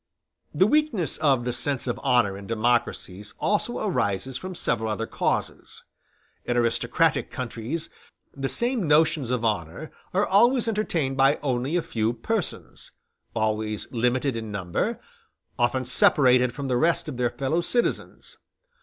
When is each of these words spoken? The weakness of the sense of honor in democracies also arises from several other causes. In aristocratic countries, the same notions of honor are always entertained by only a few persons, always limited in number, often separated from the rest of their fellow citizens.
The 0.51 0.65
weakness 0.65 1.17
of 1.17 1.45
the 1.45 1.53
sense 1.53 1.85
of 1.85 1.99
honor 2.01 2.35
in 2.35 2.47
democracies 2.47 3.35
also 3.39 3.77
arises 3.87 4.35
from 4.35 4.55
several 4.55 4.89
other 4.89 5.05
causes. 5.05 5.83
In 6.43 6.57
aristocratic 6.57 7.29
countries, 7.29 7.91
the 8.35 8.49
same 8.49 8.87
notions 8.87 9.29
of 9.29 9.45
honor 9.45 9.91
are 10.11 10.25
always 10.25 10.67
entertained 10.67 11.17
by 11.17 11.37
only 11.43 11.75
a 11.75 11.83
few 11.83 12.13
persons, 12.13 12.89
always 13.35 13.91
limited 13.91 14.35
in 14.35 14.51
number, 14.51 14.99
often 15.59 15.85
separated 15.85 16.51
from 16.51 16.67
the 16.67 16.77
rest 16.77 17.07
of 17.07 17.17
their 17.17 17.29
fellow 17.29 17.61
citizens. 17.61 18.39